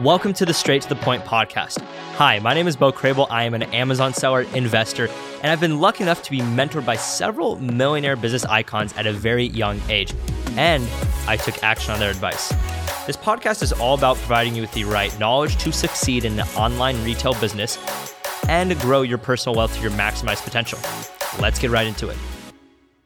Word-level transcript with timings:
Welcome 0.00 0.34
to 0.34 0.44
the 0.44 0.52
Straight 0.52 0.82
to 0.82 0.90
the 0.90 0.96
Point 0.96 1.24
podcast. 1.24 1.80
Hi, 2.16 2.38
my 2.40 2.52
name 2.52 2.66
is 2.66 2.76
Bo 2.76 2.92
Crable. 2.92 3.26
I 3.30 3.44
am 3.44 3.54
an 3.54 3.62
Amazon 3.62 4.12
seller, 4.12 4.42
investor, 4.52 5.08
and 5.42 5.50
I've 5.50 5.58
been 5.58 5.80
lucky 5.80 6.02
enough 6.02 6.22
to 6.24 6.30
be 6.30 6.40
mentored 6.40 6.84
by 6.84 6.96
several 6.96 7.56
millionaire 7.56 8.14
business 8.14 8.44
icons 8.44 8.92
at 8.98 9.06
a 9.06 9.12
very 9.14 9.46
young 9.46 9.80
age, 9.88 10.12
and 10.58 10.86
I 11.26 11.38
took 11.38 11.64
action 11.64 11.94
on 11.94 11.98
their 11.98 12.10
advice. 12.10 12.50
This 13.06 13.16
podcast 13.16 13.62
is 13.62 13.72
all 13.72 13.94
about 13.94 14.18
providing 14.18 14.54
you 14.54 14.60
with 14.60 14.72
the 14.72 14.84
right 14.84 15.18
knowledge 15.18 15.56
to 15.62 15.72
succeed 15.72 16.26
in 16.26 16.36
the 16.36 16.44
online 16.58 17.02
retail 17.02 17.32
business 17.32 17.78
and 18.50 18.78
grow 18.80 19.00
your 19.00 19.16
personal 19.16 19.56
wealth 19.56 19.74
to 19.76 19.80
your 19.80 19.92
maximized 19.92 20.44
potential. 20.44 20.78
Let's 21.40 21.58
get 21.58 21.70
right 21.70 21.86
into 21.86 22.10
it. 22.10 22.18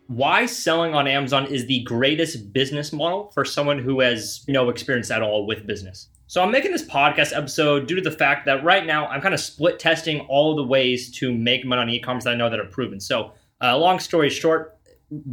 Why 0.09 0.47
selling 0.47 0.93
on 0.97 1.07
Amazon 1.07 1.47
is 1.47 1.67
the 1.67 1.85
greatest 1.85 2.53
business 2.53 2.93
model 2.93 3.31
for 3.33 3.45
someone 3.45 3.79
who 3.79 4.01
has 4.01 4.45
no 4.49 4.71
experience 4.71 5.13
at 5.13 5.23
all 5.23 5.47
with 5.47 5.69
business. 5.69 6.09
So 6.31 6.41
I'm 6.41 6.53
making 6.53 6.71
this 6.71 6.85
podcast 6.85 7.37
episode 7.37 7.89
due 7.89 7.97
to 7.97 8.01
the 8.01 8.13
fact 8.13 8.47
that 8.47 8.63
right 8.63 8.87
now 8.87 9.09
I'm 9.09 9.21
kind 9.21 9.35
of 9.35 9.41
split 9.41 9.81
testing 9.81 10.21
all 10.29 10.55
the 10.55 10.63
ways 10.63 11.11
to 11.17 11.35
make 11.35 11.65
money 11.65 11.83
on 11.83 11.89
e-commerce 11.89 12.23
that 12.23 12.31
I 12.31 12.37
know 12.37 12.49
that 12.49 12.61
are 12.61 12.67
proven. 12.67 13.01
So, 13.01 13.33
uh, 13.61 13.77
long 13.77 13.99
story 13.99 14.31
short, 14.31 14.79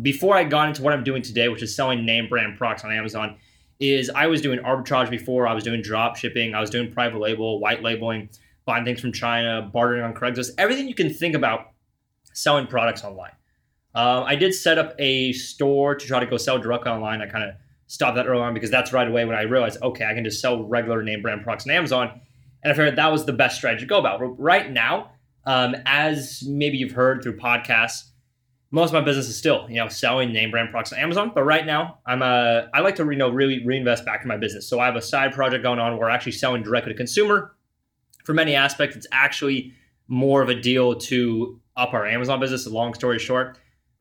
before 0.01 0.35
I 0.35 0.43
got 0.43 0.69
into 0.69 0.81
what 0.81 0.93
I'm 0.93 1.03
doing 1.03 1.21
today, 1.21 1.49
which 1.49 1.61
is 1.61 1.75
selling 1.75 2.03
name 2.03 2.27
brand 2.27 2.57
products 2.57 2.83
on 2.83 2.91
Amazon, 2.91 3.37
is 3.79 4.09
I 4.09 4.25
was 4.25 4.41
doing 4.41 4.57
arbitrage 4.61 5.11
before. 5.11 5.47
I 5.47 5.53
was 5.53 5.63
doing 5.63 5.83
drop 5.83 6.15
shipping. 6.15 6.55
I 6.55 6.61
was 6.61 6.71
doing 6.71 6.91
private 6.91 7.19
label, 7.19 7.59
white 7.59 7.83
labeling, 7.83 8.29
buying 8.65 8.83
things 8.83 8.99
from 8.99 9.13
China, 9.13 9.69
bartering 9.71 10.01
on 10.01 10.15
Craigslist, 10.15 10.53
everything 10.57 10.87
you 10.87 10.95
can 10.95 11.13
think 11.13 11.35
about 11.35 11.73
selling 12.33 12.65
products 12.65 13.03
online. 13.03 13.33
Um, 13.93 14.23
I 14.23 14.35
did 14.35 14.55
set 14.55 14.79
up 14.79 14.95
a 14.97 15.31
store 15.33 15.93
to 15.93 16.07
try 16.07 16.19
to 16.19 16.25
go 16.25 16.37
sell 16.37 16.57
directly 16.57 16.91
online. 16.91 17.21
I 17.21 17.27
kind 17.27 17.43
of 17.43 17.55
stop 17.87 18.15
that 18.15 18.27
early 18.27 18.41
on 18.41 18.53
because 18.53 18.69
that's 18.69 18.93
right 18.93 19.07
away 19.07 19.25
when 19.25 19.35
I 19.35 19.43
realized, 19.43 19.81
okay, 19.81 20.05
I 20.05 20.13
can 20.13 20.23
just 20.23 20.39
sell 20.39 20.63
regular 20.63 21.01
name 21.01 21.21
brand 21.21 21.43
products 21.43 21.65
on 21.65 21.71
Amazon. 21.71 22.21
And 22.63 22.71
I 22.71 22.75
figured 22.75 22.97
that 22.97 23.11
was 23.11 23.25
the 23.25 23.33
best 23.33 23.55
strategy 23.55 23.85
to 23.85 23.87
go 23.87 23.97
about. 23.97 24.19
Right 24.39 24.69
now, 24.69 25.11
um, 25.45 25.75
as 25.85 26.43
maybe 26.45 26.77
you've 26.77 26.91
heard 26.91 27.23
through 27.23 27.37
podcasts, 27.37 28.09
most 28.69 28.89
of 28.89 28.93
my 28.93 29.01
business 29.01 29.29
is 29.29 29.37
still, 29.37 29.65
you 29.69 29.77
know, 29.77 29.87
selling 29.87 30.33
name 30.33 30.51
brand 30.51 30.69
products 30.69 30.91
on 30.91 30.99
Amazon. 30.99 31.31
But 31.33 31.43
right 31.43 31.65
now, 31.65 31.99
I'm 32.05 32.21
a, 32.21 32.69
I 32.73 32.81
like 32.81 32.97
to, 32.97 33.05
you 33.05 33.15
know, 33.15 33.29
really 33.29 33.65
reinvest 33.65 34.03
back 34.05 34.21
in 34.21 34.27
my 34.27 34.35
business. 34.35 34.67
So 34.67 34.79
I 34.79 34.85
have 34.85 34.97
a 34.97 35.01
side 35.01 35.31
project 35.31 35.63
going 35.63 35.79
on 35.79 35.97
where 35.97 36.09
I'm 36.09 36.15
actually 36.15 36.33
selling 36.33 36.63
directly 36.63 36.91
to 36.91 36.97
consumer. 36.97 37.55
For 38.25 38.33
many 38.33 38.55
aspects, 38.55 38.97
it's 38.97 39.07
actually 39.13 39.73
more 40.09 40.41
of 40.41 40.49
a 40.49 40.55
deal 40.55 40.95
to 40.95 41.61
up 41.77 41.93
our 41.93 42.05
Amazon 42.05 42.41
business. 42.41 42.67
Long 42.67 42.93
story 42.93 43.19
short, 43.19 43.57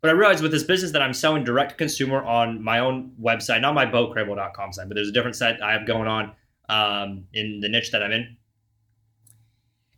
but 0.06 0.14
I 0.14 0.18
realized 0.18 0.40
with 0.40 0.52
this 0.52 0.62
business 0.62 0.92
that 0.92 1.02
I'm 1.02 1.12
selling 1.12 1.42
direct 1.42 1.72
to 1.72 1.76
consumer 1.76 2.22
on 2.22 2.62
my 2.62 2.78
own 2.78 3.10
website, 3.20 3.60
not 3.60 3.74
my 3.74 3.86
bocrable.com 3.86 4.72
site, 4.72 4.86
but 4.86 4.94
there's 4.94 5.08
a 5.08 5.12
different 5.12 5.34
site 5.34 5.60
I 5.60 5.72
have 5.72 5.84
going 5.84 6.06
on 6.06 6.32
um, 6.68 7.24
in 7.32 7.58
the 7.58 7.68
niche 7.68 7.90
that 7.90 8.04
I'm 8.04 8.12
in. 8.12 8.36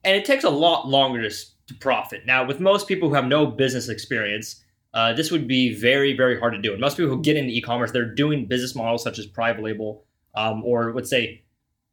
And 0.05 0.17
it 0.17 0.25
takes 0.25 0.45
a 0.45 0.49
lot 0.49 0.89
longer 0.89 1.29
to, 1.29 1.37
to 1.67 1.75
profit. 1.75 2.25
Now, 2.25 2.47
with 2.47 2.59
most 2.59 2.89
people 2.89 3.11
who 3.11 3.15
have 3.17 3.27
no 3.27 3.45
business 3.45 3.91
experience, 3.91 4.65
uh, 4.95 5.13
this 5.13 5.31
would 5.31 5.47
be 5.47 5.79
very, 5.79 6.17
very 6.17 6.41
hard 6.41 6.55
to 6.55 6.59
do. 6.59 6.73
And 6.73 6.81
most 6.81 6.97
people 6.97 7.15
who 7.15 7.21
get 7.21 7.37
into 7.37 7.53
e-commerce, 7.53 7.91
they're 7.91 8.15
doing 8.15 8.47
business 8.47 8.75
models 8.75 9.03
such 9.03 9.19
as 9.19 9.27
private 9.27 9.63
label 9.63 10.07
um, 10.35 10.65
or 10.65 10.95
let's 10.95 11.11
say 11.11 11.43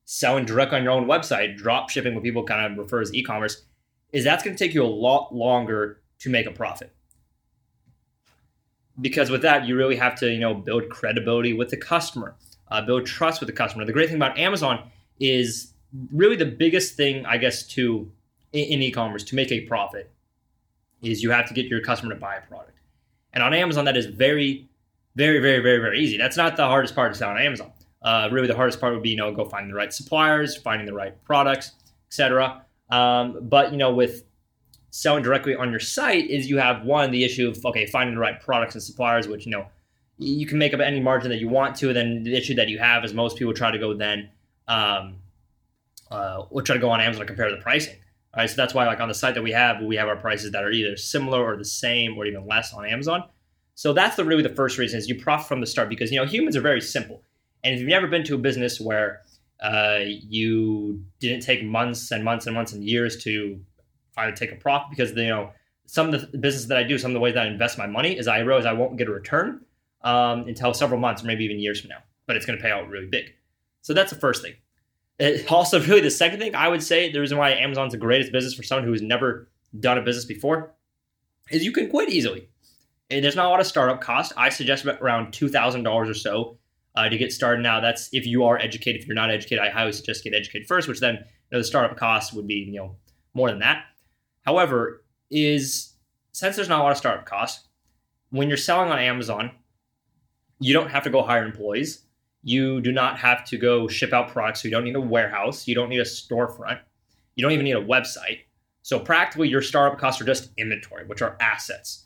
selling 0.06 0.46
direct 0.46 0.72
on 0.72 0.84
your 0.84 0.94
own 0.94 1.06
website, 1.06 1.58
drop 1.58 1.90
shipping, 1.90 2.16
what 2.16 2.24
people 2.24 2.46
kind 2.46 2.72
of 2.72 2.78
refer 2.78 3.02
as 3.02 3.14
e-commerce, 3.14 3.66
is 4.14 4.24
that's 4.24 4.42
going 4.42 4.56
to 4.56 4.64
take 4.64 4.74
you 4.74 4.86
a 4.86 4.88
lot 4.88 5.36
longer 5.36 6.02
to 6.20 6.30
make 6.30 6.46
a 6.46 6.52
profit 6.52 6.95
because 9.02 9.30
with 9.30 9.42
that 9.42 9.66
you 9.66 9.76
really 9.76 9.96
have 9.96 10.16
to 10.16 10.32
you 10.32 10.40
know 10.40 10.54
build 10.54 10.90
credibility 10.90 11.54
with 11.54 11.70
the 11.70 11.78
customer 11.78 12.36
uh, 12.70 12.82
build 12.82 13.06
trust 13.06 13.40
with 13.40 13.48
the 13.48 13.54
customer. 13.54 13.86
The 13.86 13.94
great 13.94 14.08
thing 14.08 14.18
about 14.18 14.38
amazon 14.38 14.90
is 15.20 15.74
really 16.12 16.36
the 16.36 16.46
biggest 16.46 16.96
thing 16.96 17.26
i 17.26 17.38
guess 17.38 17.66
to 17.68 18.12
in, 18.54 18.82
e-commerce 18.82 19.24
to 19.24 19.36
make 19.36 19.52
a 19.52 19.62
profit 19.62 20.12
is 21.02 21.22
you 21.22 21.32
have 21.32 21.48
to 21.48 21.54
get 21.54 21.68
your 21.68 21.82
customer 21.82 22.14
to 22.14 22.20
buy 22.20 22.36
a 22.36 22.42
product. 22.42 22.80
And 23.34 23.44
on 23.44 23.54
amazon 23.54 23.86
that 23.86 23.98
is 23.98 24.06
very 24.06 24.70
very 25.16 25.40
very 25.40 25.62
very 25.62 25.80
very 25.80 26.00
easy. 26.00 26.18
That's 26.18 26.38
not 26.38 26.58
the 26.58 26.66
hardest 26.66 26.96
part 26.96 27.14
to 27.14 27.18
sell 27.18 27.30
on 27.30 27.38
amazon. 27.38 27.72
Uh, 28.02 28.30
really 28.32 28.48
the 28.48 28.56
hardest 28.56 28.80
part 28.80 28.94
would 28.94 29.04
be 29.04 29.10
you 29.10 29.16
know 29.18 29.34
go 29.34 29.46
finding 29.46 29.70
the 29.70 29.76
right 29.76 29.92
suppliers 29.92 30.56
finding 30.56 30.86
the 30.86 30.94
right 30.94 31.24
products 31.24 31.72
etc 32.08 32.64
um, 32.92 33.40
but 33.42 33.72
you 33.72 33.78
know 33.78 33.92
with 33.92 34.24
selling 34.96 35.24
directly 35.24 35.56
on 35.56 35.72
your 35.72 35.80
site 35.80 36.30
is 36.30 36.50
you 36.50 36.58
have 36.58 36.84
one 36.84 37.12
the 37.12 37.24
issue 37.24 37.50
of 37.50 37.66
okay 37.66 37.86
finding 37.86 38.16
the 38.16 38.22
right 38.22 38.40
products 38.42 38.76
and 38.76 38.84
suppliers 38.84 39.28
which 39.28 39.46
you 39.46 39.52
know 39.52 39.66
you 40.18 40.46
can 40.46 40.58
make 40.58 40.74
up 40.74 40.80
any 40.80 41.00
margin 41.00 41.30
that 41.30 41.40
you 41.40 41.50
want 41.50 41.76
to 41.76 41.92
then 41.92 42.24
the 42.24 42.34
issue 42.34 42.56
that 42.56 42.70
you 42.70 42.80
have 42.80 43.04
is 43.04 43.14
most 43.14 43.38
people 43.38 43.54
try 43.54 43.72
to 43.72 43.80
go 43.80 43.94
then 43.94 44.30
um, 44.68 45.16
uh, 46.12 46.44
we'll 46.50 46.64
try 46.64 46.76
to 46.76 46.82
go 46.82 46.90
on 46.90 47.02
amazon 47.02 47.22
and 47.22 47.28
compare 47.28 47.52
the 47.52 47.58
pricing 47.58 47.96
all 48.36 48.42
right? 48.42 48.50
So 48.50 48.56
that's 48.56 48.74
why 48.74 48.86
like 48.86 49.00
on 49.00 49.08
the 49.08 49.14
site 49.14 49.34
that 49.36 49.44
we 49.44 49.52
have 49.52 49.82
we 49.82 49.96
have 49.96 50.08
our 50.08 50.16
prices 50.16 50.52
that 50.52 50.64
are 50.64 50.72
either 50.72 50.98
similar 50.98 51.42
or 51.42 51.58
the 51.58 51.66
same 51.66 52.18
or 52.18 52.26
even 52.26 52.46
less 52.46 52.74
on 52.74 52.86
amazon. 52.86 53.24
So 53.76 53.94
that's 53.94 54.16
the 54.16 54.24
really 54.24 54.44
the 54.44 54.56
first 54.56 54.78
reason 54.78 54.98
is 54.98 55.10
you 55.10 55.16
profit 55.16 55.48
from 55.48 55.62
the 55.62 55.68
start 55.68 55.90
because 55.90 56.12
you 56.12 56.20
know 56.20 56.26
humans 56.26 56.56
are 56.56 56.62
very 56.62 56.82
simple. 56.82 57.22
And 57.64 57.74
if 57.74 57.80
you've 57.80 57.90
never 57.90 58.08
been 58.08 58.24
to 58.26 58.36
a 58.36 58.38
business 58.38 58.80
where 58.80 59.22
uh, 59.62 60.00
you 60.04 61.04
didn't 61.20 61.42
take 61.42 61.64
months 61.64 62.12
and 62.12 62.24
months 62.24 62.46
and 62.46 62.54
months 62.54 62.74
and 62.74 62.84
years 62.84 63.24
to 63.24 63.60
to 64.24 64.32
take 64.34 64.52
a 64.52 64.56
profit 64.56 64.90
because 64.90 65.12
you 65.12 65.28
know 65.28 65.52
some 65.86 66.14
of 66.14 66.32
the 66.32 66.38
business 66.38 66.66
that 66.66 66.78
I 66.78 66.84
do, 66.84 66.98
some 66.98 67.12
of 67.12 67.14
the 67.14 67.20
ways 67.20 67.36
that 67.36 67.46
I 67.46 67.48
invest 67.48 67.78
my 67.78 67.88
money 67.88 68.18
is 68.18 68.28
I 68.28 68.40
realize 68.40 68.66
I 68.66 68.74
won't 68.74 68.98
get 68.98 69.08
a 69.08 69.12
return 69.12 69.62
um, 70.02 70.48
until 70.48 70.74
several 70.74 71.00
months 71.00 71.24
or 71.24 71.28
maybe 71.28 71.44
even 71.46 71.60
years 71.60 71.80
from 71.80 71.90
now, 71.90 72.00
but 72.26 72.36
it's 72.36 72.46
going 72.46 72.58
to 72.58 72.64
pay 72.64 72.72
out 72.72 72.88
really 72.90 73.08
big. 73.08 73.34
So 73.82 73.94
that's 73.94 74.12
the 74.12 74.20
first 74.20 74.42
thing. 74.42 74.54
It 75.20 75.52
also, 75.52 75.80
really, 75.82 76.02
the 76.02 76.12
second 76.12 76.40
thing 76.40 76.56
I 76.56 76.68
would 76.68 76.84
say, 76.84 77.12
the 77.12 77.20
reason 77.20 77.38
why 77.38 77.52
Amazon's 77.52 77.94
the 77.94 77.98
greatest 77.98 78.32
business 78.32 78.54
for 78.54 78.64
someone 78.64 78.86
who 78.86 78.92
has 78.92 79.02
never 79.02 79.50
done 79.80 79.98
a 79.98 80.02
business 80.02 80.26
before 80.26 80.74
is 81.52 81.64
you 81.64 81.72
can 81.72 81.90
quit 81.90 82.10
easily. 82.10 82.50
And 83.10 83.24
there's 83.24 83.36
not 83.36 83.46
a 83.46 83.50
lot 83.50 83.60
of 83.60 83.68
startup 83.68 84.02
cost. 84.02 84.34
I 84.36 84.50
suggest 84.50 84.86
around 84.86 85.32
$2,000 85.32 85.88
or 85.88 86.14
so 86.14 86.58
uh, 86.96 87.08
to 87.08 87.18
get 87.18 87.32
started. 87.32 87.62
Now, 87.62 87.80
that's 87.80 88.10
if 88.12 88.26
you 88.26 88.46
are 88.46 88.58
educated. 88.58 89.02
If 89.02 89.08
you're 89.08 89.16
not 89.16 89.30
educated, 89.30 89.64
I 89.64 89.70
highly 89.70 89.92
suggest 89.92 90.24
get 90.24 90.34
educated 90.34 90.68
first, 90.68 90.88
which 90.88 91.00
then 91.00 91.16
you 91.16 91.22
know, 91.52 91.60
the 91.60 91.64
startup 91.64 91.98
cost 91.98 92.34
would 92.34 92.48
be 92.48 92.56
you 92.56 92.80
know 92.80 92.96
more 93.34 93.50
than 93.50 93.60
that. 93.60 93.84
However, 94.46 95.04
is 95.32 95.94
since 96.32 96.56
there's 96.56 96.70
not 96.70 96.80
a 96.80 96.84
lot 96.84 96.92
of 96.92 96.98
startup 96.98 97.26
costs, 97.26 97.68
when 98.30 98.48
you're 98.48 98.58
selling 98.58 98.92
on 98.92 99.00
Amazon, 99.00 99.52
you 100.60 100.74
don't 100.74 100.90
have 100.90 101.04
to 101.04 101.10
go 101.10 101.24
hire 101.24 101.46
employees. 101.46 102.04
You 102.44 102.80
do 102.82 102.92
not 102.92 103.18
have 103.20 103.44
to 103.46 103.58
go 103.58 103.88
ship 103.88 104.14
out 104.14 104.30
products. 104.30 104.62
So 104.62 104.68
you 104.68 104.74
don't 104.74 104.84
need 104.84 104.96
a 104.96 105.02
warehouse. 105.02 105.68
You 105.68 105.76
don't 105.76 105.90
need 105.90 106.00
a 106.00 106.06
storefront. 106.06 106.80
You 107.36 107.42
don't 107.42 107.52
even 107.52 107.66
need 107.66 107.76
a 107.76 107.84
website. 107.84 108.42
So 108.82 109.00
practically, 109.00 109.50
your 109.50 109.64
startup 109.64 110.00
costs 110.00 110.22
are 110.22 110.26
just 110.26 110.52
inventory, 110.58 111.06
which 111.08 111.24
are 111.24 111.38
assets, 111.42 112.06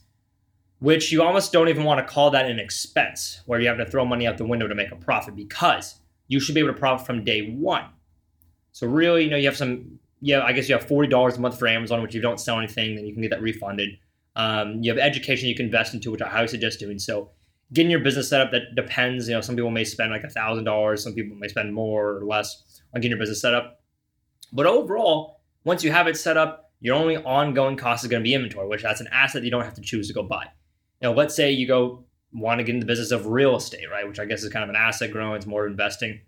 which 0.79 1.11
you 1.11 1.21
almost 1.21 1.51
don't 1.51 1.67
even 1.67 1.83
want 1.83 2.05
to 2.05 2.11
call 2.11 2.31
that 2.31 2.49
an 2.49 2.57
expense, 2.57 3.41
where 3.45 3.59
you 3.59 3.67
have 3.67 3.77
to 3.77 3.85
throw 3.85 4.05
money 4.05 4.25
out 4.25 4.37
the 4.37 4.45
window 4.45 4.67
to 4.67 4.75
make 4.75 4.91
a 4.91 4.95
profit 4.95 5.35
because 5.35 5.95
you 6.29 6.39
should 6.39 6.55
be 6.55 6.61
able 6.61 6.73
to 6.73 6.79
profit 6.79 7.05
from 7.05 7.25
day 7.25 7.51
one. 7.51 7.85
So 8.71 8.87
really, 8.87 9.25
you 9.25 9.29
know, 9.29 9.35
you 9.35 9.47
have 9.47 9.57
some 9.57 9.99
yeah, 10.21 10.43
I 10.43 10.53
guess 10.53 10.67
you 10.67 10.75
have 10.75 10.87
forty 10.87 11.07
dollars 11.07 11.37
a 11.37 11.41
month 11.41 11.57
for 11.57 11.67
Amazon, 11.67 12.01
which 12.01 12.11
if 12.11 12.15
you 12.15 12.21
don't 12.21 12.39
sell 12.39 12.57
anything, 12.57 12.95
then 12.95 13.05
you 13.05 13.13
can 13.13 13.21
get 13.21 13.31
that 13.31 13.41
refunded. 13.41 13.89
Um, 14.35 14.81
you 14.81 14.91
have 14.91 14.99
education 14.99 15.49
you 15.49 15.55
can 15.55 15.65
invest 15.65 15.93
into, 15.93 16.11
which 16.11 16.21
I 16.21 16.29
highly 16.29 16.47
suggest 16.47 16.79
doing. 16.79 16.99
So, 16.99 17.31
getting 17.73 17.91
your 17.91 17.99
business 17.99 18.29
set 18.29 18.41
up 18.41 18.51
that 18.51 18.75
depends. 18.75 19.27
You 19.27 19.35
know, 19.35 19.41
some 19.41 19.55
people 19.55 19.71
may 19.71 19.83
spend 19.83 20.11
like 20.11 20.23
a 20.23 20.29
thousand 20.29 20.65
dollars, 20.65 21.03
some 21.03 21.13
people 21.13 21.35
may 21.35 21.47
spend 21.47 21.73
more 21.73 22.17
or 22.17 22.25
less 22.25 22.81
on 22.93 23.01
getting 23.01 23.11
your 23.11 23.19
business 23.19 23.41
set 23.41 23.53
up. 23.53 23.81
But 24.51 24.65
overall, 24.65 25.41
once 25.63 25.83
you 25.83 25.91
have 25.91 26.07
it 26.07 26.17
set 26.17 26.37
up, 26.37 26.71
your 26.81 26.95
only 26.95 27.17
ongoing 27.17 27.75
cost 27.75 28.03
is 28.03 28.09
going 28.09 28.23
to 28.23 28.27
be 28.27 28.33
inventory, 28.33 28.67
which 28.67 28.83
that's 28.83 29.01
an 29.01 29.09
asset 29.11 29.43
you 29.43 29.51
don't 29.51 29.63
have 29.63 29.73
to 29.75 29.81
choose 29.81 30.07
to 30.07 30.13
go 30.13 30.23
buy. 30.23 30.47
Now, 31.01 31.13
let's 31.13 31.35
say 31.35 31.51
you 31.51 31.67
go 31.67 32.05
want 32.31 32.59
to 32.59 32.63
get 32.63 32.73
in 32.73 32.79
the 32.79 32.85
business 32.85 33.11
of 33.11 33.27
real 33.27 33.55
estate, 33.55 33.89
right? 33.91 34.07
Which 34.07 34.19
I 34.19 34.25
guess 34.25 34.43
is 34.43 34.51
kind 34.51 34.63
of 34.63 34.69
an 34.69 34.75
asset 34.75 35.11
growing. 35.11 35.35
It's 35.35 35.45
more 35.45 35.67
investing. 35.67 36.21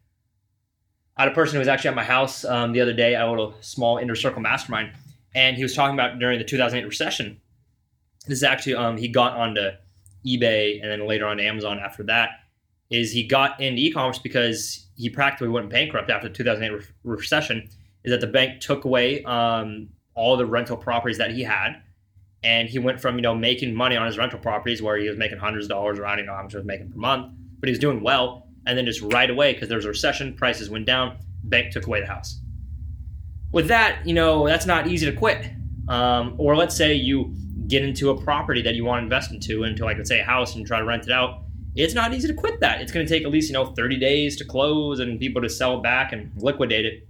I 1.17 1.23
had 1.23 1.31
a 1.31 1.35
person 1.35 1.55
who 1.55 1.59
was 1.59 1.67
actually 1.67 1.89
at 1.89 1.95
my 1.95 2.03
house 2.03 2.46
um, 2.46 2.72
the 2.72 2.81
other 2.81 2.93
day 2.93 3.16
at 3.16 3.25
a 3.25 3.29
little 3.29 3.53
small 3.61 3.97
inner 3.97 4.16
circle 4.16 4.41
mastermind, 4.41 4.91
and 5.35 5.58
he 5.58 5.63
was 5.63 5.75
talking 5.75 5.93
about 5.93 6.19
during 6.19 6.40
the 6.40 6.46
2008 6.46 6.87
recession. 6.87 7.40
This 8.28 8.40
is 8.40 8.43
actually 8.43 8.75
um, 8.75 8.97
he 8.97 9.08
got 9.08 9.34
onto 9.34 9.72
eBay 10.25 10.81
and 10.81 10.91
then 10.91 11.08
later 11.08 11.25
on 11.25 11.40
Amazon 11.40 11.79
after 11.79 12.03
that. 12.03 12.29
Is 12.90 13.11
he 13.11 13.23
got 13.23 13.59
into 13.61 13.81
e-commerce 13.81 14.19
because 14.19 14.85
he 15.02 15.09
practically 15.09 15.47
went 15.47 15.69
bankrupt 15.69 16.09
after 16.11 16.28
the 16.28 16.34
2008 16.34 16.78
re- 16.78 16.85
recession. 17.03 17.67
Is 18.03 18.11
that 18.11 18.22
the 18.22 18.28
bank 18.28 18.61
took 18.61 18.85
away 18.85 19.23
um, 19.23 19.90
all 20.13 20.37
the 20.37 20.46
rental 20.46 20.78
properties 20.78 21.17
that 21.17 21.31
he 21.31 21.41
had, 21.41 21.81
and 22.43 22.69
he 22.69 22.79
went 22.79 22.99
from 22.99 23.16
you 23.16 23.22
know 23.22 23.35
making 23.35 23.73
money 23.73 23.96
on 23.96 24.05
his 24.05 24.17
rental 24.17 24.40
properties 24.40 24.81
where 24.81 24.97
he 24.97 25.08
was 25.08 25.17
making 25.17 25.40
hundreds 25.40 25.66
of 25.66 25.69
dollars, 25.69 25.99
or 25.99 26.05
I 26.05 26.16
don't 26.16 26.25
know 26.25 26.35
how 26.35 26.43
much 26.43 26.52
he 26.52 26.58
was 26.58 26.66
making 26.66 26.91
per 26.91 26.97
month, 26.97 27.34
but 27.59 27.67
he 27.67 27.72
was 27.72 27.79
doing 27.79 28.02
well 28.02 28.47
and 28.66 28.78
then 28.78 28.85
just 28.85 29.02
right 29.02 29.29
away 29.29 29.53
because 29.53 29.67
there 29.67 29.78
was 29.78 29.85
a 29.85 29.90
recession, 29.90 30.34
prices 30.34 30.69
went 30.69 30.85
down, 30.85 31.17
bank 31.43 31.72
took 31.72 31.87
away 31.87 32.02
the 32.02 32.08
house. 32.08 32.40
With 33.52 33.67
that, 33.67 34.05
you 34.05 34.13
know 34.13 34.47
that's 34.47 34.66
not 34.66 34.87
easy 34.87 35.05
to 35.05 35.13
quit. 35.13 35.49
Um, 35.87 36.35
or 36.37 36.55
let's 36.55 36.75
say 36.75 36.93
you 36.93 37.34
get 37.67 37.84
into 37.84 38.09
a 38.09 38.22
property 38.22 38.61
that 38.61 38.75
you 38.75 38.85
want 38.85 38.99
to 38.99 39.03
invest 39.03 39.31
into, 39.31 39.63
into 39.63 39.84
like 39.84 39.97
let's 39.97 40.09
say 40.09 40.19
a 40.19 40.23
house, 40.23 40.55
and 40.55 40.66
try 40.66 40.79
to 40.79 40.85
rent 40.85 41.03
it 41.03 41.11
out. 41.11 41.43
It's 41.75 41.93
not 41.93 42.13
easy 42.13 42.28
to 42.28 42.34
quit 42.34 42.59
that. 42.59 42.81
It's 42.81 42.91
going 42.91 43.05
to 43.05 43.11
take 43.11 43.23
at 43.23 43.31
least 43.31 43.49
you 43.49 43.53
know 43.53 43.66
30 43.66 43.97
days 43.97 44.37
to 44.37 44.46
close 44.46 44.99
and 44.99 45.19
people 45.19 45.41
to 45.41 45.49
sell 45.49 45.81
back 45.81 46.13
and 46.13 46.31
liquidate 46.37 46.85
it. 46.85 47.08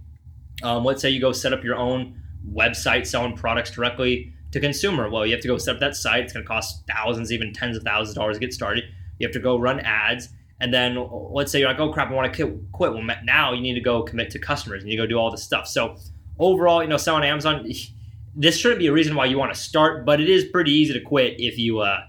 Um, 0.62 0.84
let's 0.84 1.02
say 1.02 1.10
you 1.10 1.20
go 1.20 1.32
set 1.32 1.52
up 1.52 1.64
your 1.64 1.76
own 1.76 2.20
website 2.50 3.06
selling 3.06 3.36
products 3.36 3.70
directly 3.70 4.32
to 4.52 4.60
consumer. 4.60 5.08
Well, 5.10 5.26
you 5.26 5.32
have 5.32 5.40
to 5.42 5.48
go 5.48 5.58
set 5.58 5.74
up 5.76 5.80
that 5.80 5.96
site. 5.96 6.24
It's 6.24 6.32
going 6.32 6.44
to 6.44 6.48
cost 6.48 6.84
thousands, 6.86 7.32
even 7.32 7.52
tens 7.52 7.76
of 7.76 7.82
thousands 7.82 8.10
of 8.10 8.16
dollars 8.16 8.36
to 8.36 8.40
get 8.40 8.52
started. 8.52 8.84
You 9.18 9.26
have 9.26 9.32
to 9.34 9.40
go 9.40 9.58
run 9.58 9.80
ads. 9.80 10.28
And 10.62 10.72
then 10.72 10.96
let's 11.10 11.50
say 11.50 11.58
you're 11.58 11.68
like, 11.68 11.80
oh 11.80 11.92
crap, 11.92 12.08
I 12.08 12.14
want 12.14 12.32
to 12.32 12.60
quit. 12.70 12.92
Well, 12.92 13.02
now 13.24 13.52
you 13.52 13.60
need 13.60 13.74
to 13.74 13.80
go 13.80 14.04
commit 14.04 14.30
to 14.30 14.38
customers 14.38 14.84
and 14.84 14.92
you 14.92 14.96
go 14.96 15.06
do 15.06 15.18
all 15.18 15.28
this 15.28 15.42
stuff. 15.42 15.66
So 15.66 15.96
overall, 16.38 16.84
you 16.84 16.88
know, 16.88 16.96
selling 16.96 17.24
Amazon, 17.24 17.68
this 18.36 18.56
shouldn't 18.56 18.78
be 18.78 18.86
a 18.86 18.92
reason 18.92 19.16
why 19.16 19.24
you 19.24 19.36
want 19.36 19.52
to 19.52 19.58
start, 19.58 20.06
but 20.06 20.20
it 20.20 20.28
is 20.28 20.44
pretty 20.44 20.70
easy 20.70 20.92
to 20.92 21.00
quit 21.00 21.34
if 21.40 21.58
you, 21.58 21.80
uh, 21.80 22.02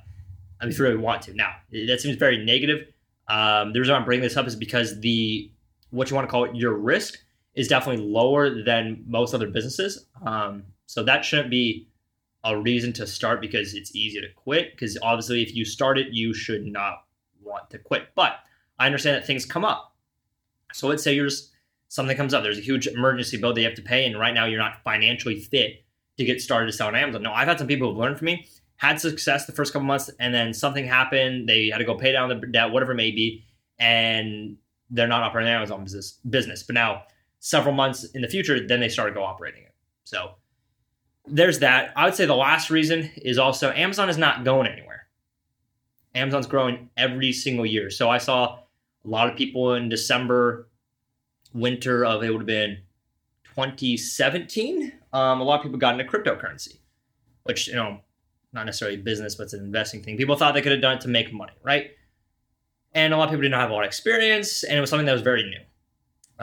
if 0.61 0.77
you 0.77 0.85
really 0.85 0.97
want 0.97 1.23
to. 1.23 1.33
Now, 1.33 1.55
that 1.71 1.99
seems 1.99 2.15
very 2.15 2.45
negative. 2.45 2.87
Um, 3.27 3.73
the 3.73 3.79
reason 3.79 3.95
I'm 3.95 4.05
bringing 4.05 4.21
this 4.21 4.37
up 4.37 4.45
is 4.45 4.55
because 4.55 4.99
the 4.99 5.51
what 5.89 6.11
you 6.11 6.15
want 6.15 6.27
to 6.27 6.31
call 6.31 6.43
it 6.45 6.55
your 6.55 6.73
risk 6.73 7.17
is 7.55 7.67
definitely 7.67 8.05
lower 8.05 8.63
than 8.63 9.03
most 9.07 9.33
other 9.33 9.47
businesses. 9.47 10.05
Um, 10.23 10.63
so 10.85 11.03
that 11.03 11.25
shouldn't 11.25 11.49
be 11.49 11.87
a 12.43 12.55
reason 12.55 12.93
to 12.93 13.07
start 13.07 13.41
because 13.41 13.73
it's 13.73 13.95
easy 13.95 14.21
to 14.21 14.27
quit. 14.35 14.73
Because 14.73 14.95
obviously, 15.01 15.41
if 15.41 15.55
you 15.55 15.65
start 15.65 15.97
it, 15.97 16.09
you 16.11 16.35
should 16.35 16.65
not 16.65 17.05
want 17.43 17.69
to 17.71 17.77
quit. 17.77 18.09
But 18.15 18.33
I 18.79 18.85
understand 18.85 19.15
that 19.15 19.27
things 19.27 19.45
come 19.45 19.65
up. 19.65 19.95
So 20.73 20.87
let's 20.87 21.03
say 21.03 21.13
yours 21.13 21.51
something 21.87 22.17
comes 22.17 22.33
up. 22.33 22.41
There's 22.41 22.57
a 22.57 22.61
huge 22.61 22.87
emergency 22.87 23.37
bill 23.37 23.53
that 23.53 23.61
you 23.61 23.67
have 23.67 23.75
to 23.75 23.83
pay, 23.83 24.05
and 24.05 24.19
right 24.19 24.33
now 24.33 24.45
you're 24.45 24.59
not 24.59 24.83
financially 24.83 25.39
fit 25.39 25.83
to 26.17 26.25
get 26.25 26.41
started 26.41 26.67
to 26.67 26.73
sell 26.73 26.87
on 26.87 26.95
Amazon. 26.95 27.23
No, 27.23 27.31
I've 27.31 27.47
had 27.47 27.59
some 27.59 27.67
people 27.67 27.89
who've 27.89 27.97
learned 27.97 28.17
from 28.17 28.25
me, 28.25 28.47
had 28.77 28.99
success 28.99 29.45
the 29.45 29.51
first 29.51 29.73
couple 29.73 29.85
months, 29.85 30.09
and 30.19 30.33
then 30.33 30.53
something 30.53 30.85
happened. 30.85 31.47
They 31.47 31.69
had 31.69 31.77
to 31.77 31.85
go 31.85 31.95
pay 31.95 32.11
down 32.11 32.29
the 32.29 32.35
debt, 32.35 32.71
whatever 32.71 32.93
it 32.93 32.95
may 32.95 33.11
be, 33.11 33.45
and 33.77 34.57
they're 34.89 35.07
not 35.07 35.23
operating 35.23 35.51
the 35.51 35.55
Amazon 35.55 35.83
business. 35.83 36.19
Business, 36.27 36.63
but 36.63 36.73
now 36.73 37.03
several 37.39 37.75
months 37.75 38.05
in 38.05 38.21
the 38.21 38.27
future, 38.27 38.65
then 38.65 38.79
they 38.79 38.89
started 38.89 39.13
go 39.13 39.23
operating 39.23 39.63
it. 39.63 39.75
So 40.03 40.31
there's 41.27 41.59
that. 41.59 41.91
I 41.95 42.05
would 42.05 42.15
say 42.15 42.25
the 42.25 42.35
last 42.35 42.69
reason 42.69 43.11
is 43.17 43.37
also 43.37 43.71
Amazon 43.71 44.09
is 44.09 44.17
not 44.17 44.43
going 44.43 44.67
anywhere. 44.67 45.02
Amazon's 46.15 46.47
growing 46.47 46.89
every 46.97 47.33
single 47.33 47.65
year. 47.65 47.89
So 47.89 48.09
I 48.09 48.17
saw 48.17 48.59
a 49.05 49.09
lot 49.09 49.29
of 49.29 49.35
people 49.35 49.73
in 49.73 49.89
December, 49.89 50.67
winter 51.53 52.05
of 52.05 52.23
it 52.23 52.29
would 52.29 52.41
have 52.41 52.47
been 52.47 52.77
2017. 53.55 54.91
Um, 55.11 55.41
a 55.41 55.43
lot 55.43 55.57
of 55.57 55.63
people 55.63 55.77
got 55.77 55.99
into 55.99 56.11
cryptocurrency, 56.11 56.77
which 57.43 57.67
you 57.67 57.75
know, 57.75 57.99
not 58.51 58.65
necessarily 58.65 58.97
business, 58.97 59.35
but 59.35 59.43
it's 59.43 59.53
an 59.53 59.63
investing 59.63 60.01
thing. 60.01 60.17
People 60.17 60.35
thought 60.35 60.53
they 60.53 60.61
could 60.61 60.71
have 60.71 60.81
done 60.81 60.97
it 60.97 61.01
to 61.01 61.07
make 61.07 61.33
money, 61.33 61.53
right? 61.63 61.91
And 62.93 63.13
a 63.13 63.17
lot 63.17 63.25
of 63.25 63.29
people 63.31 63.41
did 63.41 63.51
not 63.51 63.61
have 63.61 63.71
a 63.71 63.73
lot 63.73 63.81
of 63.81 63.87
experience, 63.87 64.63
and 64.63 64.77
it 64.77 64.81
was 64.81 64.89
something 64.89 65.07
that 65.07 65.13
was 65.13 65.23
very 65.23 65.43
new. 65.43 65.59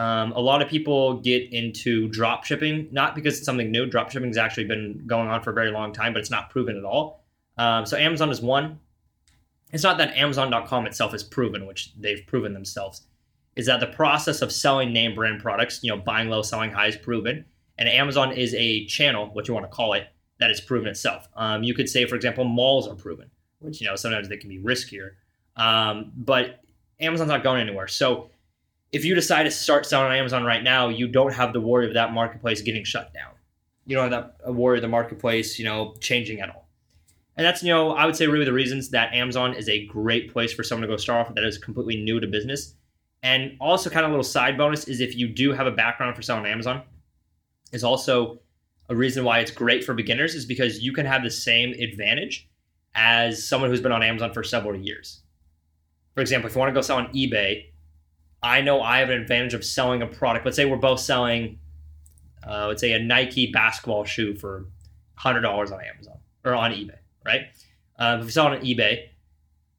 Um, 0.00 0.32
a 0.32 0.40
lot 0.40 0.62
of 0.62 0.68
people 0.68 1.20
get 1.20 1.52
into 1.52 2.08
drop 2.08 2.44
shipping, 2.44 2.88
not 2.90 3.14
because 3.14 3.36
it's 3.36 3.46
something 3.46 3.70
new. 3.70 3.86
Drop 3.86 4.10
shipping 4.10 4.28
has 4.28 4.38
actually 4.38 4.64
been 4.64 5.04
going 5.06 5.28
on 5.28 5.42
for 5.42 5.50
a 5.50 5.54
very 5.54 5.70
long 5.70 5.92
time, 5.92 6.12
but 6.12 6.20
it's 6.20 6.30
not 6.30 6.50
proven 6.50 6.76
at 6.76 6.84
all. 6.84 7.24
Um, 7.58 7.86
so 7.86 7.96
Amazon 7.96 8.30
is 8.30 8.40
one. 8.40 8.78
It's 9.72 9.84
not 9.84 9.98
that 9.98 10.16
Amazon.com 10.16 10.86
itself 10.86 11.14
is 11.14 11.22
proven, 11.22 11.66
which 11.66 11.92
they've 11.96 12.26
proven 12.26 12.52
themselves. 12.52 13.02
Is 13.56 13.66
that 13.66 13.80
the 13.80 13.86
process 13.86 14.42
of 14.42 14.52
selling 14.52 14.92
name 14.92 15.14
brand 15.14 15.40
products, 15.40 15.80
you 15.82 15.90
know, 15.90 16.00
buying 16.00 16.28
low, 16.28 16.42
selling 16.42 16.70
high, 16.70 16.86
is 16.86 16.96
proven, 16.96 17.44
and 17.78 17.88
Amazon 17.88 18.32
is 18.32 18.54
a 18.54 18.84
channel, 18.86 19.30
what 19.32 19.48
you 19.48 19.54
want 19.54 19.64
to 19.64 19.74
call 19.74 19.92
it, 19.94 20.08
that 20.38 20.50
is 20.50 20.60
proven 20.60 20.88
itself. 20.88 21.28
Um, 21.34 21.62
you 21.62 21.74
could 21.74 21.88
say, 21.88 22.06
for 22.06 22.14
example, 22.14 22.44
malls 22.44 22.88
are 22.88 22.94
proven, 22.94 23.30
which 23.58 23.80
you 23.80 23.86
know 23.86 23.96
sometimes 23.96 24.28
they 24.28 24.36
can 24.36 24.48
be 24.48 24.58
riskier, 24.58 25.12
um, 25.56 26.12
but 26.16 26.60
Amazon's 27.00 27.28
not 27.28 27.42
going 27.42 27.60
anywhere. 27.60 27.88
So 27.88 28.30
if 28.92 29.04
you 29.04 29.14
decide 29.14 29.44
to 29.44 29.50
start 29.50 29.86
selling 29.86 30.06
on 30.06 30.16
Amazon 30.16 30.44
right 30.44 30.62
now, 30.62 30.88
you 30.88 31.08
don't 31.08 31.32
have 31.32 31.52
the 31.52 31.60
worry 31.60 31.86
of 31.86 31.94
that 31.94 32.12
marketplace 32.12 32.62
getting 32.62 32.84
shut 32.84 33.12
down. 33.14 33.32
You 33.86 33.96
don't 33.96 34.10
have 34.10 34.32
that 34.42 34.54
worry 34.54 34.78
of 34.78 34.82
the 34.82 34.88
marketplace, 34.88 35.58
you 35.58 35.64
know, 35.64 35.94
changing 36.00 36.40
at 36.40 36.50
all. 36.50 36.68
And 37.40 37.46
that's, 37.46 37.62
you 37.62 37.72
know, 37.72 37.92
I 37.92 38.04
would 38.04 38.16
say 38.16 38.26
really 38.26 38.44
the 38.44 38.52
reasons 38.52 38.90
that 38.90 39.14
Amazon 39.14 39.54
is 39.54 39.66
a 39.66 39.86
great 39.86 40.30
place 40.30 40.52
for 40.52 40.62
someone 40.62 40.86
to 40.86 40.92
go 40.92 40.98
start 40.98 41.26
off 41.26 41.34
that 41.34 41.42
is 41.42 41.56
completely 41.56 41.96
new 41.96 42.20
to 42.20 42.26
business. 42.26 42.74
And 43.22 43.56
also 43.62 43.88
kind 43.88 44.04
of 44.04 44.10
a 44.10 44.12
little 44.12 44.22
side 44.22 44.58
bonus 44.58 44.86
is 44.88 45.00
if 45.00 45.16
you 45.16 45.26
do 45.26 45.52
have 45.52 45.66
a 45.66 45.70
background 45.70 46.14
for 46.14 46.20
selling 46.20 46.44
Amazon, 46.44 46.82
is 47.72 47.82
also 47.82 48.40
a 48.90 48.94
reason 48.94 49.24
why 49.24 49.38
it's 49.38 49.50
great 49.50 49.84
for 49.84 49.94
beginners 49.94 50.34
is 50.34 50.44
because 50.44 50.80
you 50.80 50.92
can 50.92 51.06
have 51.06 51.22
the 51.22 51.30
same 51.30 51.72
advantage 51.80 52.46
as 52.94 53.48
someone 53.48 53.70
who's 53.70 53.80
been 53.80 53.90
on 53.90 54.02
Amazon 54.02 54.34
for 54.34 54.42
several 54.42 54.76
years. 54.76 55.22
For 56.14 56.20
example, 56.20 56.50
if 56.50 56.54
you 56.54 56.58
want 56.58 56.68
to 56.68 56.74
go 56.74 56.82
sell 56.82 56.98
on 56.98 57.10
eBay, 57.14 57.70
I 58.42 58.60
know 58.60 58.82
I 58.82 58.98
have 58.98 59.08
an 59.08 59.18
advantage 59.18 59.54
of 59.54 59.64
selling 59.64 60.02
a 60.02 60.06
product. 60.06 60.44
Let's 60.44 60.58
say 60.58 60.66
we're 60.66 60.76
both 60.76 61.00
selling, 61.00 61.58
uh, 62.46 62.66
let's 62.66 62.82
say 62.82 62.92
a 62.92 62.98
Nike 62.98 63.50
basketball 63.50 64.04
shoe 64.04 64.34
for 64.34 64.66
hundred 65.14 65.40
dollars 65.40 65.72
on 65.72 65.80
Amazon 65.82 66.18
or 66.44 66.54
on 66.54 66.72
eBay, 66.72 66.98
right? 67.24 67.42
Uh, 67.98 68.18
if 68.20 68.26
you 68.26 68.30
sell 68.30 68.52
it 68.52 68.58
on 68.58 68.64
eBay, 68.64 69.08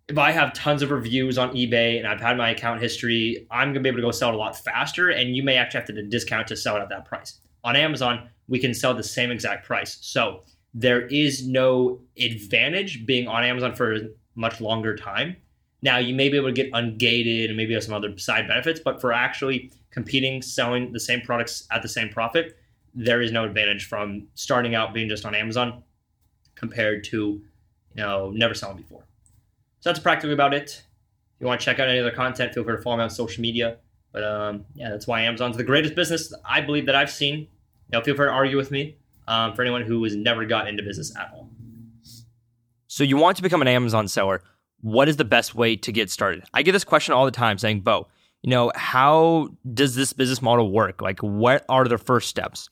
if 0.07 0.17
I 0.17 0.31
have 0.31 0.53
tons 0.53 0.81
of 0.81 0.91
reviews 0.91 1.38
on 1.38 1.51
eBay 1.51 1.97
and 1.97 2.07
I've 2.07 2.19
had 2.19 2.38
my 2.38 2.49
account 2.49 2.81
history, 2.81 3.47
I'm 3.49 3.69
gonna 3.69 3.81
be 3.81 3.89
able 3.89 3.99
to 3.99 4.03
go 4.03 4.11
sell 4.11 4.29
it 4.29 4.35
a 4.35 4.38
lot 4.38 4.57
faster, 4.57 5.09
and 5.09 5.35
you 5.35 5.43
may 5.43 5.55
actually 5.55 5.79
have 5.79 5.88
to 5.88 6.03
discount 6.03 6.47
to 6.47 6.55
sell 6.55 6.75
it 6.77 6.81
at 6.81 6.89
that 6.89 7.05
price. 7.05 7.39
On 7.63 7.75
Amazon, 7.75 8.29
we 8.47 8.59
can 8.59 8.73
sell 8.73 8.93
the 8.93 9.03
same 9.03 9.31
exact 9.31 9.65
price. 9.65 9.97
So 10.01 10.41
there 10.73 11.07
is 11.07 11.47
no 11.47 12.01
advantage 12.17 13.05
being 13.05 13.27
on 13.27 13.44
Amazon 13.44 13.75
for 13.75 13.95
a 13.95 13.99
much 14.35 14.61
longer 14.61 14.95
time 14.95 15.37
now 15.81 15.97
you 15.97 16.13
may 16.13 16.29
be 16.29 16.37
able 16.37 16.49
to 16.49 16.53
get 16.53 16.71
ungated 16.73 17.47
and 17.47 17.57
maybe 17.57 17.73
have 17.73 17.83
some 17.83 17.94
other 17.94 18.15
side 18.17 18.47
benefits, 18.47 18.79
but 18.79 19.01
for 19.01 19.13
actually 19.13 19.71
competing, 19.89 20.41
selling 20.41 20.91
the 20.91 20.99
same 20.99 21.21
products 21.21 21.67
at 21.71 21.81
the 21.81 21.89
same 21.89 22.09
profit, 22.09 22.57
there 22.94 23.21
is 23.21 23.31
no 23.31 23.45
advantage 23.45 23.85
from 23.85 24.27
starting 24.35 24.75
out 24.75 24.94
being 24.94 25.09
just 25.09 25.25
on 25.25 25.33
Amazon 25.33 25.83
compared 26.61 27.03
to 27.05 27.17
you 27.17 27.41
know 27.95 28.31
never 28.31 28.53
selling 28.53 28.77
before. 28.77 29.03
So 29.81 29.89
that's 29.89 29.99
practically 29.99 30.33
about 30.33 30.53
it. 30.53 30.83
If 31.35 31.41
you 31.41 31.47
want 31.47 31.59
to 31.59 31.65
check 31.65 31.79
out 31.79 31.89
any 31.89 31.99
other 31.99 32.11
content, 32.11 32.53
feel 32.53 32.63
free 32.63 32.77
to 32.77 32.81
follow 32.81 32.97
me 32.97 33.03
on 33.03 33.09
social 33.09 33.41
media. 33.41 33.77
But 34.13 34.23
um, 34.23 34.65
yeah, 34.75 34.89
that's 34.89 35.07
why 35.07 35.21
Amazon's 35.21 35.57
the 35.57 35.63
greatest 35.63 35.95
business 35.95 36.33
I 36.45 36.61
believe 36.61 36.85
that 36.85 36.95
I've 36.95 37.11
seen. 37.11 37.39
You 37.39 37.47
know, 37.97 38.01
feel 38.01 38.15
free 38.15 38.27
to 38.27 38.31
argue 38.31 38.55
with 38.55 38.71
me 38.71 38.95
um, 39.27 39.53
for 39.53 39.63
anyone 39.63 39.81
who 39.81 40.01
has 40.05 40.15
never 40.15 40.45
got 40.45 40.69
into 40.69 40.83
business 40.83 41.13
at 41.17 41.31
all. 41.33 41.49
So 42.87 43.03
you 43.03 43.17
want 43.17 43.37
to 43.37 43.43
become 43.43 43.61
an 43.61 43.67
Amazon 43.67 44.07
seller 44.07 44.41
what 44.81 45.07
is 45.07 45.17
the 45.17 45.25
best 45.25 45.55
way 45.55 45.75
to 45.77 45.91
get 45.91 46.09
started? 46.09 46.43
I 46.53 46.63
get 46.63 46.73
this 46.73 46.83
question 46.83 47.13
all 47.13 47.25
the 47.25 47.31
time 47.31 47.57
saying, 47.57 47.81
Bo, 47.81 48.07
you 48.41 48.49
know, 48.49 48.71
how 48.75 49.49
does 49.73 49.95
this 49.95 50.13
business 50.13 50.41
model 50.41 50.71
work? 50.71 51.01
Like, 51.01 51.19
what 51.19 51.63
are 51.69 51.85
the 51.85 51.97
first 51.97 52.27
steps? 52.27 52.69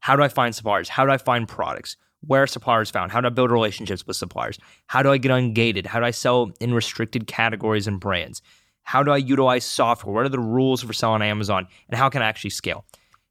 How 0.00 0.16
do 0.16 0.22
I 0.22 0.28
find 0.28 0.54
suppliers? 0.54 0.88
How 0.88 1.04
do 1.04 1.10
I 1.10 1.18
find 1.18 1.48
products? 1.48 1.96
Where 2.26 2.46
suppliers 2.46 2.90
found? 2.90 3.12
How 3.12 3.20
do 3.20 3.26
I 3.26 3.30
build 3.30 3.50
relationships 3.50 4.06
with 4.06 4.16
suppliers? 4.16 4.58
How 4.86 5.02
do 5.02 5.10
I 5.10 5.18
get 5.18 5.30
ungated? 5.30 5.86
How 5.86 6.00
do 6.00 6.06
I 6.06 6.12
sell 6.12 6.52
in 6.60 6.72
restricted 6.72 7.26
categories 7.26 7.86
and 7.86 8.00
brands? 8.00 8.42
How 8.84 9.02
do 9.02 9.10
I 9.10 9.16
utilize 9.16 9.64
software? 9.64 10.14
What 10.14 10.24
are 10.24 10.28
the 10.28 10.38
rules 10.38 10.82
for 10.82 10.92
selling 10.92 11.22
on 11.22 11.28
Amazon? 11.28 11.66
And 11.88 11.98
how 11.98 12.08
can 12.08 12.22
I 12.22 12.26
actually 12.26 12.50
scale? 12.50 12.84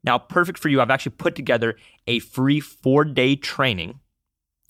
Now, 0.03 0.17
perfect 0.17 0.59
for 0.59 0.69
you, 0.69 0.81
I've 0.81 0.89
actually 0.89 1.15
put 1.17 1.35
together 1.35 1.77
a 2.07 2.19
free 2.19 2.59
four 2.59 3.05
day 3.05 3.35
training 3.35 3.99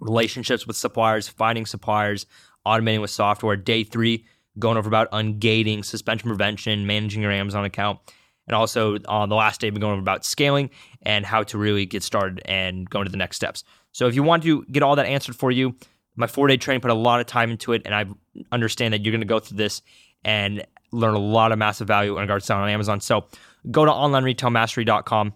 relationships 0.00 0.66
with 0.66 0.76
suppliers, 0.76 1.28
finding 1.28 1.66
suppliers, 1.66 2.26
automating 2.66 3.02
with 3.02 3.10
software. 3.10 3.56
Day 3.56 3.84
three, 3.84 4.24
going 4.58 4.78
over 4.78 4.88
about 4.88 5.10
ungating, 5.12 5.84
suspension 5.84 6.28
prevention, 6.28 6.86
managing 6.86 7.20
your 7.20 7.32
Amazon 7.32 7.66
account. 7.66 7.98
And 8.46 8.54
also 8.54 8.98
on 9.08 9.28
the 9.28 9.36
last 9.36 9.60
day, 9.60 9.70
we're 9.70 9.78
going 9.78 9.92
over 9.92 10.00
about 10.00 10.24
scaling 10.24 10.70
and 11.02 11.24
how 11.24 11.42
to 11.44 11.58
really 11.58 11.86
get 11.86 12.02
started 12.02 12.42
and 12.46 12.88
go 12.88 13.00
into 13.00 13.10
the 13.10 13.16
next 13.16 13.36
steps. 13.36 13.64
So 13.92 14.06
if 14.06 14.14
you 14.14 14.22
want 14.22 14.42
to 14.42 14.64
get 14.70 14.82
all 14.82 14.96
that 14.96 15.06
answered 15.06 15.36
for 15.36 15.50
you, 15.50 15.76
my 16.16 16.26
four 16.26 16.46
day 16.48 16.56
training 16.56 16.80
put 16.80 16.90
a 16.90 16.94
lot 16.94 17.20
of 17.20 17.26
time 17.26 17.50
into 17.50 17.72
it, 17.72 17.82
and 17.84 17.94
I 17.94 18.06
understand 18.52 18.94
that 18.94 19.04
you're 19.04 19.12
going 19.12 19.20
to 19.20 19.26
go 19.26 19.40
through 19.40 19.58
this 19.58 19.82
and 20.24 20.64
learn 20.92 21.14
a 21.14 21.18
lot 21.18 21.52
of 21.52 21.58
massive 21.58 21.88
value 21.88 22.16
in 22.16 22.22
regards 22.22 22.46
to 22.46 22.54
on 22.54 22.68
Amazon. 22.68 23.00
So 23.00 23.26
go 23.70 23.84
to 23.84 23.90
onlineretailmastery.com, 23.90 25.32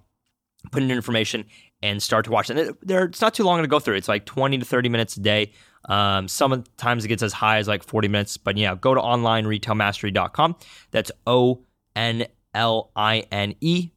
put 0.70 0.82
in 0.82 0.90
information, 0.90 1.44
and 1.82 2.02
start 2.02 2.24
to 2.26 2.30
watch 2.30 2.50
it. 2.50 2.76
There, 2.86 3.04
it's 3.04 3.20
not 3.20 3.34
too 3.34 3.44
long 3.44 3.60
to 3.60 3.68
go 3.68 3.78
through. 3.78 3.94
It's 3.94 4.08
like 4.08 4.24
20 4.24 4.58
to 4.58 4.64
30 4.64 4.88
minutes 4.88 5.16
a 5.16 5.20
day. 5.20 5.52
Um, 5.88 6.28
sometimes 6.28 7.04
it 7.04 7.08
gets 7.08 7.22
as 7.22 7.32
high 7.32 7.58
as 7.58 7.68
like 7.68 7.82
40 7.82 8.08
minutes, 8.08 8.36
but 8.36 8.56
yeah, 8.56 8.74
go 8.74 8.94
to 8.94 9.00
onlineretailmastery.com. 9.00 10.56
That's 10.90 11.10
O 11.26 11.64
N 11.94 12.26
L 12.54 12.90
I 12.96 13.24
N 13.30 13.54
E 13.60 13.90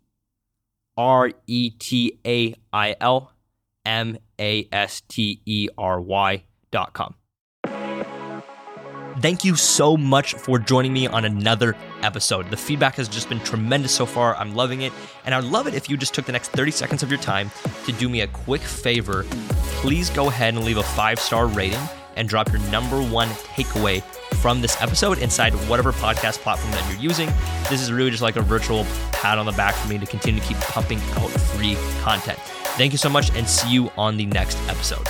R 0.98 1.32
E 1.48 1.70
T 1.72 2.20
A 2.26 2.56
I 2.72 2.96
L 3.00 3.32
M 3.86 4.18
A 4.40 4.68
S 4.72 5.02
T 5.08 5.42
E 5.46 5.68
R 5.78 6.00
Y 6.00 6.44
thank 9.22 9.46
you 9.46 9.56
so 9.56 9.96
much 9.96 10.34
for 10.34 10.58
joining 10.58 10.92
me 10.92 11.06
on 11.08 11.26
another 11.26 11.76
episode. 12.02 12.50
The 12.50 12.58
feedback 12.58 12.96
has 12.96 13.08
just 13.08 13.30
been 13.30 13.40
tremendous 13.42 13.94
so 13.94 14.06
far. 14.06 14.36
I'm 14.36 14.56
loving 14.56 14.82
it. 14.82 14.92
And 15.26 15.36
I'd 15.36 15.44
love 15.44 15.68
it 15.68 15.76
if 15.76 15.90
you 15.90 15.98
just 15.98 16.14
took 16.14 16.26
the 16.26 16.32
next 16.32 16.50
30 16.50 16.72
seconds 16.72 17.04
of 17.04 17.10
your 17.10 17.20
time 17.20 17.52
to 17.86 17.92
do 17.92 18.10
me 18.10 18.22
a 18.22 18.28
quick 18.28 18.62
favor. 18.62 19.26
Please 19.82 20.10
go 20.10 20.28
ahead 20.28 20.56
and 20.56 20.66
leave 20.66 20.78
a 20.78 20.84
five 20.84 21.20
star 21.20 21.48
rating 21.48 21.80
and 22.16 22.28
drop 22.28 22.52
your 22.52 22.62
number 22.70 23.02
one 23.02 23.30
takeaway 23.56 24.02
from 24.42 24.60
this 24.60 24.82
episode 24.82 25.20
inside 25.20 25.54
whatever 25.70 25.92
podcast 25.92 26.40
platform 26.40 26.72
that 26.72 26.92
you're 26.92 27.02
using. 27.02 27.30
This 27.70 27.82
is 27.82 27.92
really 27.92 28.10
just 28.10 28.24
like 28.24 28.36
a 28.36 28.42
virtual 28.42 28.86
pat 29.12 29.38
on 29.38 29.46
the 29.46 29.52
back 29.54 29.76
for 29.76 29.88
me 29.88 30.00
to 30.00 30.06
continue 30.06 30.42
to 30.42 30.48
keep 30.48 30.58
pumping 30.58 31.00
out 31.16 31.30
free 31.30 31.78
content. 32.02 32.40
Thank 32.78 32.92
you 32.92 32.98
so 32.98 33.10
much 33.10 33.34
and 33.36 33.48
see 33.48 33.72
you 33.72 33.92
on 33.98 34.18
the 34.18 34.26
next 34.26 34.58
episode. 34.68 35.08